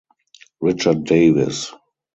Richard 0.61 1.03
Davis. 1.03 1.71